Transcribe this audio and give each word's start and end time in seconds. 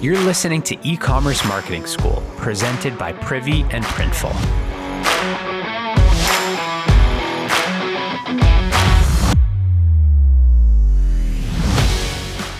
You're 0.00 0.18
listening 0.20 0.62
to 0.62 0.78
E 0.82 0.96
Commerce 0.96 1.44
Marketing 1.44 1.84
School, 1.84 2.22
presented 2.38 2.96
by 2.96 3.12
Privy 3.12 3.64
and 3.64 3.84
Printful. 3.84 4.32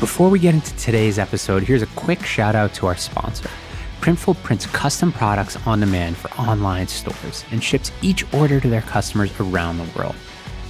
Before 0.00 0.30
we 0.30 0.38
get 0.38 0.54
into 0.54 0.74
today's 0.76 1.18
episode, 1.18 1.62
here's 1.62 1.82
a 1.82 1.86
quick 1.88 2.24
shout 2.24 2.54
out 2.54 2.72
to 2.72 2.86
our 2.86 2.96
sponsor. 2.96 3.50
Printful 4.00 4.42
prints 4.42 4.64
custom 4.64 5.12
products 5.12 5.58
on 5.66 5.80
demand 5.80 6.16
for 6.16 6.30
online 6.40 6.88
stores 6.88 7.44
and 7.50 7.62
ships 7.62 7.92
each 8.00 8.24
order 8.32 8.60
to 8.60 8.70
their 8.70 8.80
customers 8.80 9.30
around 9.40 9.76
the 9.76 9.98
world. 9.98 10.16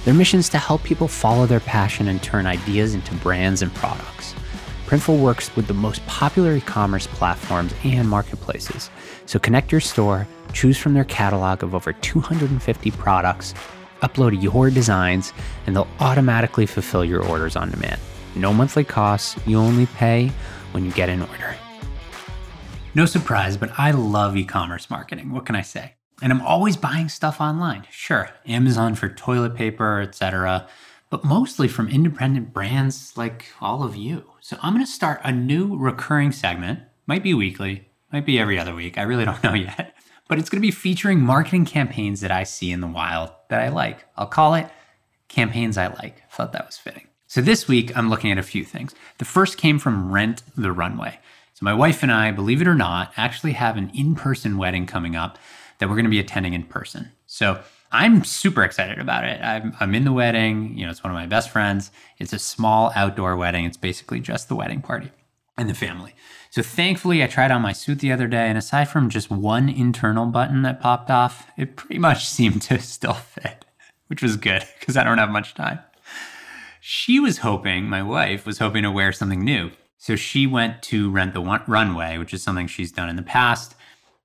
Their 0.03 0.13
mission 0.13 0.41
is 0.41 0.49
to 0.49 0.57
help 0.57 0.83
people 0.83 1.07
follow 1.07 1.45
their 1.45 1.61
passion 1.61 2.09
and 2.09 2.21
turn 2.21 2.45
ideas 2.45 2.93
into 2.93 3.15
brands 3.15 3.61
and 3.61 3.73
products. 3.73 4.35
Printful 4.87 5.19
works 5.19 5.53
with 5.57 5.67
the 5.67 5.73
most 5.73 6.05
popular 6.07 6.55
e 6.55 6.61
commerce 6.61 7.07
platforms 7.07 7.73
and 7.83 8.07
marketplaces. 8.07 8.89
So 9.25 9.37
connect 9.37 9.69
your 9.69 9.81
store, 9.81 10.25
choose 10.53 10.77
from 10.77 10.93
their 10.93 11.03
catalog 11.03 11.61
of 11.61 11.75
over 11.75 11.91
250 11.91 12.91
products, 12.91 13.53
upload 14.01 14.41
your 14.41 14.69
designs, 14.69 15.33
and 15.65 15.75
they'll 15.75 15.89
automatically 15.99 16.65
fulfill 16.65 17.03
your 17.03 17.21
orders 17.21 17.57
on 17.57 17.69
demand. 17.69 17.99
No 18.33 18.53
monthly 18.53 18.85
costs, 18.85 19.37
you 19.45 19.57
only 19.57 19.87
pay 19.87 20.31
when 20.71 20.85
you 20.85 20.93
get 20.93 21.09
an 21.09 21.21
order. 21.21 21.53
No 22.95 23.05
surprise, 23.05 23.57
but 23.57 23.71
I 23.77 23.91
love 23.91 24.37
e 24.37 24.45
commerce 24.45 24.89
marketing. 24.89 25.33
What 25.33 25.45
can 25.45 25.57
I 25.57 25.63
say? 25.63 25.95
And 26.21 26.31
I'm 26.31 26.41
always 26.41 26.77
buying 26.77 27.09
stuff 27.09 27.41
online. 27.41 27.85
Sure, 27.91 28.29
Amazon 28.45 28.95
for 28.95 29.09
toilet 29.09 29.53
paper, 29.53 29.99
etc 29.99 30.65
but 31.09 31.23
mostly 31.23 31.67
from 31.67 31.87
independent 31.87 32.53
brands 32.53 33.15
like 33.15 33.47
all 33.61 33.83
of 33.83 33.95
you. 33.95 34.31
So 34.41 34.57
I'm 34.61 34.73
going 34.73 34.85
to 34.85 34.91
start 34.91 35.21
a 35.23 35.31
new 35.31 35.77
recurring 35.77 36.31
segment, 36.31 36.79
might 37.05 37.23
be 37.23 37.33
weekly, 37.33 37.89
might 38.11 38.25
be 38.25 38.39
every 38.39 38.59
other 38.59 38.75
week. 38.75 38.97
I 38.97 39.03
really 39.03 39.25
don't 39.25 39.43
know 39.43 39.53
yet. 39.53 39.95
But 40.27 40.39
it's 40.39 40.49
going 40.49 40.61
to 40.61 40.67
be 40.67 40.71
featuring 40.71 41.21
marketing 41.21 41.65
campaigns 41.65 42.19
that 42.21 42.31
I 42.31 42.43
see 42.43 42.71
in 42.71 42.81
the 42.81 42.87
wild 42.87 43.31
that 43.49 43.61
I 43.61 43.69
like. 43.69 44.05
I'll 44.17 44.27
call 44.27 44.55
it 44.55 44.69
Campaigns 45.29 45.77
I 45.77 45.87
Like. 45.87 46.21
I 46.29 46.35
thought 46.35 46.51
that 46.53 46.65
was 46.65 46.77
fitting. 46.77 47.07
So 47.27 47.41
this 47.41 47.67
week, 47.67 47.95
I'm 47.95 48.09
looking 48.09 48.31
at 48.31 48.37
a 48.37 48.43
few 48.43 48.63
things. 48.63 48.93
The 49.17 49.25
first 49.25 49.57
came 49.57 49.79
from 49.79 50.11
Rent 50.11 50.43
the 50.55 50.71
Runway. 50.71 51.19
So 51.53 51.63
my 51.63 51.73
wife 51.73 52.03
and 52.03 52.11
I, 52.11 52.31
believe 52.31 52.61
it 52.61 52.67
or 52.67 52.75
not, 52.75 53.11
actually 53.17 53.53
have 53.53 53.77
an 53.77 53.89
in 53.93 54.15
person 54.15 54.57
wedding 54.57 54.85
coming 54.85 55.15
up 55.15 55.37
that 55.79 55.89
we're 55.89 55.95
going 55.95 56.05
to 56.05 56.11
be 56.11 56.19
attending 56.19 56.53
in 56.53 56.63
person. 56.63 57.11
So 57.25 57.61
I'm 57.91 58.23
super 58.23 58.63
excited 58.63 58.99
about 58.99 59.23
it. 59.23 59.41
I'm, 59.41 59.75
I'm 59.79 59.95
in 59.95 60.03
the 60.03 60.11
wedding. 60.11 60.77
You 60.77 60.85
know, 60.85 60.91
it's 60.91 61.03
one 61.03 61.11
of 61.11 61.15
my 61.15 61.25
best 61.25 61.49
friends. 61.49 61.91
It's 62.17 62.33
a 62.33 62.39
small 62.39 62.91
outdoor 62.95 63.35
wedding. 63.37 63.65
It's 63.65 63.77
basically 63.77 64.19
just 64.19 64.49
the 64.49 64.55
wedding 64.55 64.81
party 64.81 65.11
and 65.57 65.69
the 65.69 65.73
family. 65.73 66.13
So 66.49 66.61
thankfully, 66.61 67.23
I 67.23 67.27
tried 67.27 67.51
on 67.51 67.61
my 67.61 67.73
suit 67.73 67.99
the 67.99 68.11
other 68.11 68.27
day, 68.27 68.47
and 68.47 68.57
aside 68.57 68.85
from 68.85 69.09
just 69.09 69.31
one 69.31 69.69
internal 69.69 70.25
button 70.25 70.61
that 70.61 70.81
popped 70.81 71.09
off, 71.09 71.47
it 71.57 71.75
pretty 71.75 71.99
much 71.99 72.27
seemed 72.29 72.61
to 72.63 72.79
still 72.79 73.13
fit, 73.13 73.65
which 74.07 74.21
was 74.21 74.37
good 74.37 74.63
because 74.79 74.97
I 74.97 75.03
don't 75.03 75.17
have 75.17 75.29
much 75.29 75.55
time. 75.55 75.79
She 76.79 77.19
was 77.19 77.39
hoping, 77.39 77.85
my 77.85 78.01
wife 78.01 78.45
was 78.45 78.59
hoping 78.59 78.83
to 78.83 78.91
wear 78.91 79.11
something 79.11 79.43
new. 79.43 79.71
So 79.97 80.15
she 80.15 80.47
went 80.47 80.81
to 80.83 81.09
rent 81.09 81.33
the 81.33 81.41
runway, 81.67 82.17
which 82.17 82.33
is 82.33 82.43
something 82.43 82.67
she's 82.67 82.91
done 82.91 83.09
in 83.09 83.15
the 83.15 83.23
past. 83.23 83.75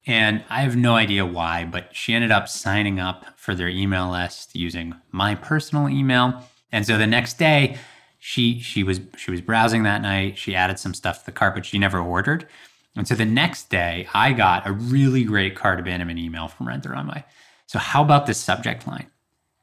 And 0.06 0.45
I 0.50 0.62
have 0.62 0.77
no 0.77 0.97
idea 0.97 1.25
why, 1.25 1.64
but 1.64 1.95
she 1.95 2.12
ended 2.12 2.33
up 2.33 2.48
signing 2.48 2.98
up 2.98 3.39
for 3.39 3.55
their 3.55 3.69
email 3.69 4.11
list 4.11 4.56
using 4.56 4.95
my 5.12 5.34
personal 5.36 5.89
email. 5.89 6.42
And 6.72 6.84
so 6.84 6.98
the 6.98 7.06
next 7.06 7.39
day, 7.39 7.78
she 8.19 8.61
she 8.61 8.83
was 8.83 9.00
she 9.17 9.30
was 9.30 9.41
browsing 9.41 9.83
that 9.84 10.03
night. 10.03 10.39
She 10.39 10.55
added 10.55 10.78
some 10.78 10.95
stuff 10.95 11.20
to 11.20 11.27
the 11.27 11.33
cart, 11.33 11.55
but 11.55 11.67
she 11.67 11.78
never 11.78 12.00
ordered. 12.00 12.47
And 12.97 13.06
so 13.06 13.14
the 13.14 13.25
next 13.25 13.70
day, 13.70 14.08
I 14.12 14.33
got 14.33 14.67
a 14.67 14.73
really 14.73 15.25
great 15.25 15.56
cart 15.56 15.80
abandonment 15.80 16.19
email 16.19 16.48
from 16.48 16.69
Rent 16.69 16.83
the 16.83 16.91
Runway. 16.91 17.25
So 17.67 17.78
how 17.78 18.03
about 18.03 18.27
this 18.27 18.39
subject 18.39 18.86
line? 18.86 19.06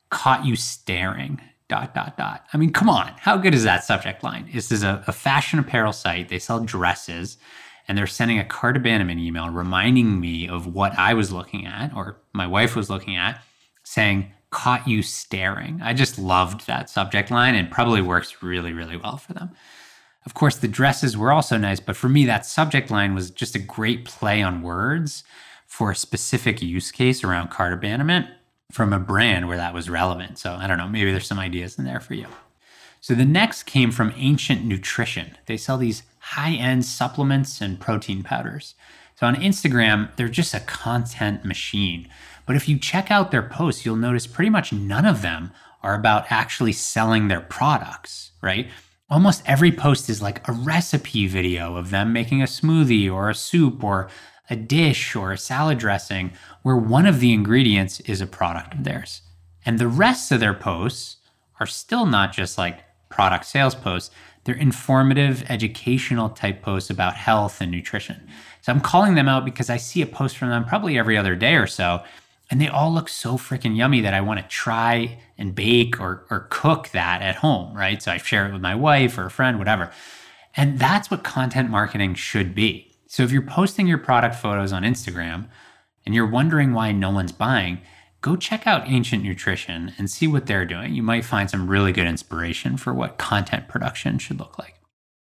Caught 0.10 0.46
you 0.46 0.56
staring. 0.56 1.42
Dot 1.68 1.94
dot 1.94 2.18
dot. 2.18 2.46
I 2.52 2.58
mean, 2.58 2.74
come 2.74 2.90
on. 2.90 3.14
How 3.20 3.38
good 3.38 3.54
is 3.54 3.64
that 3.64 3.84
subject 3.84 4.24
line? 4.24 4.50
This 4.52 4.72
is 4.72 4.82
a, 4.82 5.04
a 5.06 5.12
fashion 5.12 5.60
apparel 5.60 5.94
site. 5.94 6.28
They 6.28 6.40
sell 6.40 6.60
dresses 6.60 7.38
and 7.90 7.98
they're 7.98 8.08
sending 8.08 8.38
a 8.38 8.46
cart 8.46 8.78
abandonment 8.78 9.20
email 9.20 9.50
reminding 9.50 10.20
me 10.20 10.48
of 10.48 10.68
what 10.68 10.98
I 10.98 11.16
was 11.16 11.32
looking 11.32 11.66
at 11.66 11.92
or 11.96 12.22
my 12.34 12.46
wife 12.46 12.76
was 12.76 12.90
looking 12.90 13.18
at, 13.18 13.42
saying, 13.84 14.32
Caught 14.52 14.88
you 14.88 15.04
staring. 15.04 15.80
I 15.82 15.94
just 15.94 16.18
loved 16.18 16.66
that 16.66 16.90
subject 16.90 17.30
line 17.30 17.54
and 17.54 17.70
probably 17.70 18.02
works 18.02 18.42
really, 18.42 18.74
really 18.74 18.98
well 18.98 19.18
for 19.18 19.34
them. 19.34 19.52
Of 20.26 20.34
course, 20.34 20.56
the 20.58 20.68
dresses 20.68 21.16
were 21.16 21.32
also 21.32 21.56
nice, 21.56 21.80
but 21.80 21.96
for 21.96 22.10
me, 22.10 22.26
that 22.26 22.48
subject 22.48 22.90
line 22.90 23.14
was 23.14 23.30
just 23.30 23.56
a 23.56 23.60
great 23.60 24.06
play 24.06 24.42
on 24.42 24.64
words 24.64 25.24
for 25.68 25.92
a 25.92 25.96
specific 25.96 26.64
use 26.64 26.92
case 26.92 27.24
around 27.24 27.52
cart 27.52 27.74
abandonment 27.74 28.28
from 28.72 28.92
a 28.92 29.00
brand 29.00 29.48
where 29.48 29.58
that 29.58 29.74
was 29.74 29.88
relevant. 29.88 30.40
So 30.40 30.54
I 30.54 30.66
don't 30.66 30.80
know, 30.80 30.88
maybe 30.88 31.12
there's 31.12 31.28
some 31.28 31.40
ideas 31.40 31.78
in 31.78 31.86
there 31.86 32.00
for 32.00 32.16
you. 32.16 32.28
So 33.02 33.14
the 33.14 33.26
next 33.26 33.64
came 33.64 33.92
from 33.92 34.14
Ancient 34.16 34.66
Nutrition. 34.66 35.38
They 35.46 35.58
sell 35.58 35.78
these 35.78 36.04
high 36.30 36.54
end 36.54 36.86
supplements 36.86 37.60
and 37.60 37.80
protein 37.80 38.22
powders. 38.22 38.76
So 39.16 39.26
on 39.26 39.36
Instagram, 39.36 40.16
they're 40.16 40.30
just 40.30 40.54
a 40.54 40.60
content 40.60 41.44
machine. 41.44 42.08
But 42.46 42.56
if 42.56 42.70
you 42.70 42.78
check 42.78 43.10
out 43.10 43.32
their 43.32 43.42
posts, 43.42 43.84
you'll 43.84 43.96
notice 43.96 44.28
pretty 44.28 44.52
much 44.52 44.72
none 44.72 45.06
of 45.06 45.24
them 45.24 45.52
are 45.82 45.96
about 45.96 46.32
actually 46.32 46.74
selling 46.74 47.28
their 47.28 47.42
products, 47.42 48.32
right? 48.42 48.70
Almost 49.10 49.42
every 49.46 49.72
post 49.72 50.08
is 50.08 50.22
like 50.22 50.48
a 50.48 50.52
recipe 50.52 51.26
video 51.26 51.76
of 51.76 51.90
them 51.90 52.14
making 52.14 52.44
a 52.44 52.46
smoothie 52.46 53.12
or 53.12 53.30
a 53.30 53.36
soup 53.36 53.84
or 53.84 54.08
a 54.52 54.56
dish 54.56 55.16
or 55.16 55.32
a 55.32 55.38
salad 55.38 55.80
dressing 55.80 56.32
where 56.62 56.76
one 56.76 57.08
of 57.08 57.20
the 57.20 57.34
ingredients 57.34 58.00
is 58.02 58.22
a 58.22 58.28
product 58.28 58.76
of 58.76 58.84
theirs. 58.84 59.22
And 59.66 59.80
the 59.80 59.88
rest 59.88 60.32
of 60.32 60.40
their 60.40 60.54
posts 60.54 61.18
are 61.60 61.66
still 61.66 62.06
not 62.06 62.34
just 62.34 62.58
like 62.58 62.84
product 63.10 63.46
sales 63.46 63.76
posts, 63.76 64.14
they're 64.50 64.58
informative, 64.58 65.44
educational 65.48 66.28
type 66.28 66.64
posts 66.64 66.90
about 66.90 67.14
health 67.14 67.62
and 67.62 67.70
nutrition. 67.70 68.28
So 68.62 68.72
I'm 68.72 68.82
calling 68.82 69.14
them 69.14 69.30
out 69.30 69.46
because 69.46 69.70
I 69.70 69.78
see 69.78 70.02
a 70.02 70.08
post 70.08 70.38
from 70.38 70.50
them 70.50 70.66
probably 70.66 70.98
every 70.98 71.16
other 71.18 71.36
day 71.36 71.54
or 71.54 71.68
so. 71.68 72.02
And 72.50 72.60
they 72.60 72.68
all 72.68 72.92
look 72.92 73.10
so 73.10 73.38
freaking 73.38 73.78
yummy 73.78 74.02
that 74.02 74.16
I 74.16 74.22
want 74.22 74.40
to 74.40 74.48
try 74.48 75.20
and 75.38 75.54
bake 75.54 76.02
or, 76.02 76.26
or 76.32 76.48
cook 76.50 76.90
that 76.94 77.22
at 77.22 77.36
home, 77.36 77.78
right? 77.78 78.02
So 78.02 78.12
I 78.12 78.18
share 78.18 78.48
it 78.48 78.52
with 78.52 78.62
my 78.64 78.74
wife 78.74 79.20
or 79.20 79.28
a 79.28 79.30
friend, 79.30 79.60
whatever. 79.60 79.92
And 80.56 80.80
that's 80.80 81.12
what 81.12 81.24
content 81.24 81.70
marketing 81.70 82.16
should 82.16 82.56
be. 82.56 82.96
So 83.06 83.22
if 83.22 83.32
you're 83.32 83.44
posting 83.44 83.86
your 83.86 84.00
product 84.00 84.34
photos 84.34 84.74
on 84.74 84.82
Instagram 84.82 85.48
and 86.08 86.16
you're 86.16 86.26
wondering 86.26 86.74
why 86.74 86.92
no 86.92 87.12
one's 87.12 87.32
buying, 87.32 87.82
go 88.22 88.36
check 88.36 88.68
out 88.68 88.88
Ancient 88.88 89.24
Nutrition 89.24 89.94
and 89.98 90.10
see 90.10 90.28
what 90.28 90.46
they're 90.46 90.66
doing. 90.66 90.94
You 90.94 91.04
might 91.04 91.26
find 91.26 91.50
some 91.50 91.68
really 91.68 91.92
good 91.92 92.08
inspiration 92.08 92.78
for 92.78 92.94
what 92.94 93.18
content 93.18 93.68
production 93.68 94.18
should 94.20 94.40
look 94.40 94.60
like. 94.60 94.76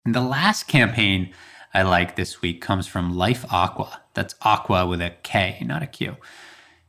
And 0.05 0.15
the 0.15 0.21
last 0.21 0.67
campaign 0.67 1.33
I 1.73 1.83
like 1.83 2.15
this 2.15 2.41
week 2.41 2.61
comes 2.61 2.87
from 2.87 3.15
Life 3.15 3.45
Akua. 3.47 3.99
That's 4.13 4.35
aqua 4.41 4.87
with 4.87 5.01
a 5.01 5.13
K, 5.23 5.61
not 5.65 5.83
a 5.83 5.87
Q. 5.87 6.15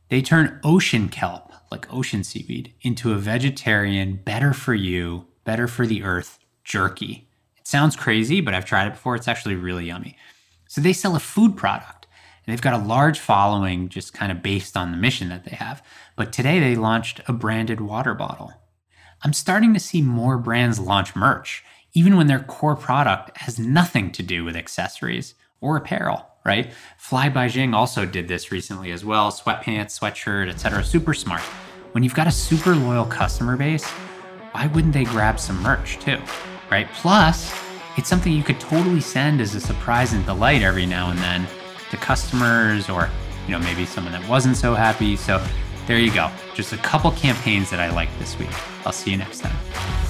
They 0.07 0.21
turn 0.21 0.59
ocean 0.63 1.09
kelp, 1.09 1.51
like 1.69 1.91
ocean 1.93 2.23
seaweed, 2.23 2.73
into 2.81 3.11
a 3.11 3.17
vegetarian, 3.17 4.15
better 4.23 4.53
for 4.53 4.73
you, 4.73 5.27
better 5.43 5.67
for 5.67 5.85
the 5.85 6.03
earth 6.03 6.39
jerky. 6.63 7.27
It 7.57 7.67
sounds 7.67 7.95
crazy, 7.95 8.41
but 8.41 8.53
I've 8.53 8.65
tried 8.65 8.87
it 8.87 8.93
before. 8.93 9.15
It's 9.15 9.27
actually 9.27 9.55
really 9.55 9.85
yummy. 9.85 10.17
So 10.67 10.81
they 10.81 10.93
sell 10.93 11.15
a 11.15 11.19
food 11.19 11.57
product 11.57 11.98
They've 12.49 12.61
got 12.61 12.73
a 12.73 12.85
large 12.85 13.19
following 13.19 13.89
just 13.89 14.13
kind 14.13 14.31
of 14.31 14.41
based 14.41 14.75
on 14.75 14.91
the 14.91 14.97
mission 14.97 15.29
that 15.29 15.45
they 15.45 15.55
have. 15.55 15.83
But 16.15 16.33
today 16.33 16.59
they 16.59 16.75
launched 16.75 17.21
a 17.27 17.33
branded 17.33 17.79
water 17.79 18.13
bottle. 18.13 18.53
I'm 19.21 19.33
starting 19.33 19.73
to 19.73 19.79
see 19.79 20.01
more 20.01 20.37
brands 20.37 20.79
launch 20.79 21.15
merch, 21.15 21.63
even 21.93 22.15
when 22.15 22.27
their 22.27 22.39
core 22.39 22.75
product 22.75 23.37
has 23.37 23.59
nothing 23.59 24.11
to 24.13 24.23
do 24.23 24.43
with 24.45 24.55
accessories 24.55 25.35
or 25.61 25.75
apparel, 25.77 26.25
right? 26.45 26.71
Fly 26.97 27.29
by 27.29 27.47
Jing 27.49 27.73
also 27.73 28.05
did 28.05 28.27
this 28.27 28.51
recently 28.51 28.91
as 28.91 29.03
well 29.03 29.31
sweatpants, 29.31 29.99
sweatshirt, 29.99 30.49
etc. 30.49 30.83
Super 30.83 31.13
smart. 31.13 31.41
When 31.91 32.03
you've 32.03 32.15
got 32.15 32.27
a 32.27 32.31
super 32.31 32.75
loyal 32.75 33.05
customer 33.05 33.57
base, 33.57 33.87
why 34.51 34.67
wouldn't 34.67 34.93
they 34.93 35.03
grab 35.03 35.39
some 35.39 35.61
merch 35.61 35.99
too, 35.99 36.19
right? 36.71 36.87
Plus, 36.93 37.53
it's 37.97 38.07
something 38.07 38.31
you 38.31 38.43
could 38.43 38.59
totally 38.59 39.01
send 39.01 39.41
as 39.41 39.55
a 39.55 39.59
surprise 39.59 40.13
and 40.13 40.25
delight 40.25 40.61
every 40.61 40.85
now 40.85 41.09
and 41.09 41.19
then 41.19 41.47
to 41.91 41.97
customers 41.97 42.89
or 42.89 43.09
you 43.45 43.51
know 43.51 43.59
maybe 43.59 43.85
someone 43.85 44.13
that 44.13 44.27
wasn't 44.29 44.57
so 44.57 44.73
happy. 44.73 45.15
So 45.15 45.43
there 45.87 45.99
you 45.99 46.13
go. 46.13 46.29
Just 46.53 46.73
a 46.73 46.77
couple 46.77 47.11
campaigns 47.11 47.69
that 47.71 47.79
i 47.79 47.89
like 47.89 48.09
this 48.19 48.37
week. 48.37 48.49
I'll 48.85 48.91
see 48.91 49.11
you 49.11 49.17
next 49.17 49.39
time 49.39 50.08